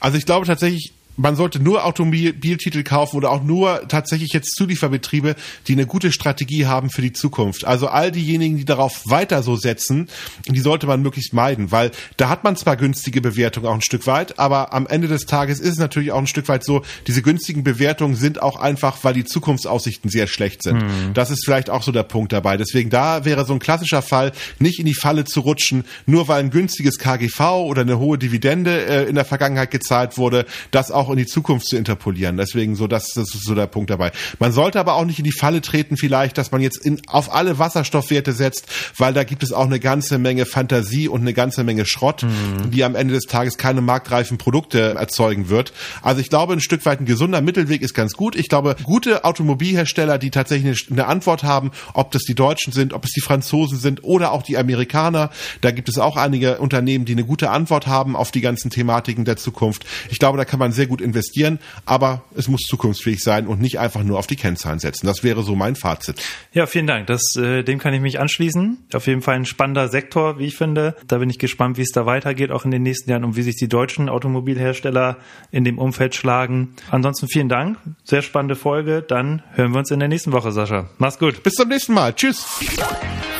Also 0.00 0.18
ich 0.18 0.26
glaube 0.26 0.46
tatsächlich, 0.46 0.92
man 1.18 1.36
sollte 1.36 1.60
nur 1.60 1.84
Automobiltitel 1.84 2.82
kaufen 2.82 3.16
oder 3.16 3.30
auch 3.30 3.42
nur 3.42 3.86
tatsächlich 3.88 4.32
jetzt 4.32 4.54
Zulieferbetriebe, 4.54 5.34
die 5.66 5.72
eine 5.72 5.86
gute 5.86 6.12
Strategie 6.12 6.66
haben 6.66 6.90
für 6.90 7.02
die 7.02 7.12
Zukunft. 7.12 7.64
Also 7.64 7.88
all 7.88 8.12
diejenigen, 8.12 8.56
die 8.56 8.64
darauf 8.64 9.02
weiter 9.06 9.42
so 9.42 9.56
setzen, 9.56 10.08
die 10.46 10.60
sollte 10.60 10.86
man 10.86 11.02
möglichst 11.02 11.34
meiden, 11.34 11.72
weil 11.72 11.90
da 12.16 12.28
hat 12.28 12.44
man 12.44 12.56
zwar 12.56 12.76
günstige 12.76 13.20
Bewertungen 13.20 13.66
auch 13.66 13.74
ein 13.74 13.82
Stück 13.82 14.06
weit, 14.06 14.38
aber 14.38 14.72
am 14.72 14.86
Ende 14.86 15.08
des 15.08 15.26
Tages 15.26 15.60
ist 15.60 15.72
es 15.72 15.78
natürlich 15.78 16.12
auch 16.12 16.18
ein 16.18 16.26
Stück 16.26 16.48
weit 16.48 16.64
so, 16.64 16.82
diese 17.06 17.20
günstigen 17.22 17.64
Bewertungen 17.64 18.14
sind 18.14 18.40
auch 18.40 18.56
einfach, 18.56 19.02
weil 19.02 19.14
die 19.14 19.24
Zukunftsaussichten 19.24 20.10
sehr 20.10 20.28
schlecht 20.28 20.62
sind. 20.62 20.82
Mhm. 20.82 21.14
Das 21.14 21.30
ist 21.30 21.44
vielleicht 21.44 21.68
auch 21.68 21.82
so 21.82 21.90
der 21.90 22.04
Punkt 22.04 22.32
dabei. 22.32 22.56
Deswegen 22.56 22.90
da 22.90 23.24
wäre 23.24 23.44
so 23.44 23.52
ein 23.52 23.58
klassischer 23.58 24.02
Fall, 24.02 24.32
nicht 24.58 24.78
in 24.78 24.86
die 24.86 24.94
Falle 24.94 25.24
zu 25.24 25.40
rutschen, 25.40 25.84
nur 26.06 26.28
weil 26.28 26.40
ein 26.40 26.50
günstiges 26.50 26.98
KGV 26.98 27.40
oder 27.40 27.82
eine 27.82 27.98
hohe 27.98 28.18
Dividende 28.18 28.86
äh, 28.86 29.08
in 29.08 29.16
der 29.16 29.24
Vergangenheit 29.24 29.70
gezahlt 29.70 30.16
wurde, 30.16 30.46
das 30.70 30.90
auch 30.90 31.07
auch 31.08 31.12
in 31.12 31.18
die 31.18 31.26
Zukunft 31.26 31.66
zu 31.66 31.76
interpolieren. 31.76 32.36
Deswegen 32.36 32.76
so, 32.76 32.86
das, 32.86 33.08
das 33.14 33.34
ist 33.34 33.44
so 33.44 33.54
der 33.54 33.66
Punkt 33.66 33.90
dabei. 33.90 34.12
Man 34.38 34.52
sollte 34.52 34.78
aber 34.78 34.94
auch 34.94 35.04
nicht 35.04 35.18
in 35.18 35.24
die 35.24 35.32
Falle 35.32 35.60
treten, 35.60 35.96
vielleicht, 35.96 36.38
dass 36.38 36.52
man 36.52 36.60
jetzt 36.60 36.84
in, 36.84 37.00
auf 37.06 37.32
alle 37.32 37.58
Wasserstoffwerte 37.58 38.32
setzt, 38.32 38.66
weil 38.96 39.14
da 39.14 39.24
gibt 39.24 39.42
es 39.42 39.52
auch 39.52 39.66
eine 39.66 39.80
ganze 39.80 40.18
Menge 40.18 40.46
Fantasie 40.46 41.08
und 41.08 41.22
eine 41.22 41.32
ganze 41.32 41.64
Menge 41.64 41.86
Schrott, 41.86 42.22
mhm. 42.22 42.70
die 42.70 42.84
am 42.84 42.94
Ende 42.94 43.14
des 43.14 43.24
Tages 43.24 43.56
keine 43.56 43.80
marktreifen 43.80 44.38
Produkte 44.38 44.94
erzeugen 44.94 45.48
wird. 45.48 45.72
Also 46.02 46.20
ich 46.20 46.28
glaube, 46.28 46.52
ein 46.52 46.60
Stück 46.60 46.84
weit 46.84 47.00
ein 47.00 47.06
gesunder 47.06 47.40
Mittelweg 47.40 47.82
ist 47.82 47.94
ganz 47.94 48.14
gut. 48.14 48.36
Ich 48.36 48.48
glaube, 48.48 48.76
gute 48.82 49.24
Automobilhersteller, 49.24 50.18
die 50.18 50.30
tatsächlich 50.30 50.90
eine 50.90 51.06
Antwort 51.06 51.42
haben, 51.42 51.70
ob 51.94 52.10
das 52.10 52.22
die 52.22 52.34
Deutschen 52.34 52.72
sind, 52.72 52.92
ob 52.92 53.04
es 53.04 53.12
die 53.12 53.20
Franzosen 53.20 53.78
sind 53.78 54.04
oder 54.04 54.32
auch 54.32 54.42
die 54.42 54.58
Amerikaner, 54.58 55.30
da 55.60 55.70
gibt 55.70 55.88
es 55.88 55.98
auch 55.98 56.16
einige 56.16 56.58
Unternehmen, 56.58 57.04
die 57.04 57.12
eine 57.12 57.24
gute 57.24 57.50
Antwort 57.50 57.86
haben 57.86 58.16
auf 58.16 58.30
die 58.30 58.40
ganzen 58.40 58.70
Thematiken 58.70 59.24
der 59.24 59.36
Zukunft. 59.36 59.86
Ich 60.10 60.18
glaube, 60.18 60.38
da 60.38 60.44
kann 60.44 60.58
man 60.58 60.72
sehr 60.72 60.86
gut 60.86 60.97
gut 60.98 61.00
investieren, 61.00 61.58
aber 61.86 62.22
es 62.36 62.48
muss 62.48 62.62
zukunftsfähig 62.62 63.20
sein 63.20 63.46
und 63.46 63.60
nicht 63.60 63.78
einfach 63.78 64.02
nur 64.02 64.18
auf 64.18 64.26
die 64.26 64.36
Kennzahlen 64.36 64.78
setzen. 64.78 65.06
Das 65.06 65.22
wäre 65.22 65.42
so 65.42 65.54
mein 65.54 65.76
Fazit. 65.76 66.20
Ja, 66.52 66.66
vielen 66.66 66.86
Dank. 66.86 67.06
Das, 67.06 67.36
äh, 67.36 67.62
dem 67.62 67.78
kann 67.78 67.94
ich 67.94 68.00
mich 68.00 68.20
anschließen. 68.20 68.86
Auf 68.92 69.06
jeden 69.06 69.22
Fall 69.22 69.36
ein 69.36 69.46
spannender 69.46 69.88
Sektor, 69.88 70.38
wie 70.38 70.46
ich 70.46 70.56
finde. 70.56 70.96
Da 71.06 71.18
bin 71.18 71.30
ich 71.30 71.38
gespannt, 71.38 71.78
wie 71.78 71.82
es 71.82 71.90
da 71.92 72.06
weitergeht, 72.06 72.50
auch 72.50 72.64
in 72.64 72.70
den 72.70 72.82
nächsten 72.82 73.10
Jahren 73.10 73.24
und 73.24 73.36
wie 73.36 73.42
sich 73.42 73.56
die 73.56 73.68
deutschen 73.68 74.08
Automobilhersteller 74.08 75.18
in 75.50 75.64
dem 75.64 75.78
Umfeld 75.78 76.14
schlagen. 76.14 76.74
Ansonsten 76.90 77.28
vielen 77.28 77.48
Dank. 77.48 77.78
Sehr 78.04 78.22
spannende 78.22 78.56
Folge. 78.56 79.04
Dann 79.06 79.42
hören 79.52 79.72
wir 79.72 79.78
uns 79.78 79.90
in 79.90 80.00
der 80.00 80.08
nächsten 80.08 80.32
Woche, 80.32 80.52
Sascha. 80.52 80.90
Mach's 80.98 81.18
gut. 81.18 81.42
Bis 81.42 81.54
zum 81.54 81.68
nächsten 81.68 81.94
Mal. 81.94 82.14
Tschüss. 82.14 82.44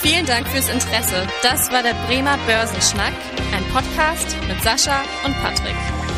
Vielen 0.01 0.27
Dank 0.27 0.47
fürs 0.49 0.69
Interesse. 0.69 1.27
Das 1.43 1.73
war 1.73 1.83
der 1.83 1.95
Bremer 2.07 2.39
Börsenschnack, 2.47 3.15
ein 3.53 3.65
Podcast 3.73 4.37
mit 4.49 4.63
Sascha 4.63 5.03
und 5.25 5.35
Patrick. 5.43 6.18